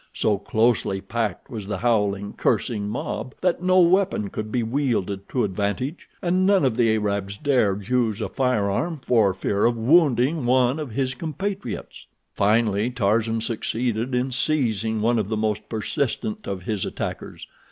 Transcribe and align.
So 0.15 0.39
closely 0.39 0.99
packed 0.99 1.51
was 1.51 1.67
the 1.67 1.77
howling, 1.77 2.33
cursing 2.33 2.89
mob 2.89 3.35
that 3.41 3.61
no 3.61 3.79
weapon 3.81 4.31
could 4.31 4.51
be 4.51 4.63
wielded 4.63 5.29
to 5.29 5.43
advantage, 5.43 6.09
and 6.23 6.43
none 6.43 6.65
of 6.65 6.75
the 6.75 6.89
Arabs 6.95 7.37
dared 7.37 7.87
use 7.87 8.19
a 8.19 8.27
firearm 8.27 8.97
for 9.03 9.31
fear 9.35 9.63
of 9.65 9.77
wounding 9.77 10.47
one 10.47 10.79
of 10.79 10.89
his 10.89 11.13
compatriots. 11.13 12.07
Finally 12.33 12.89
Tarzan 12.89 13.41
succeeded 13.41 14.15
in 14.15 14.31
seizing 14.31 15.01
one 15.01 15.19
of 15.19 15.29
the 15.29 15.37
most 15.37 15.69
persistent 15.69 16.47
of 16.47 16.63
his 16.63 16.83
attackers. 16.83 17.45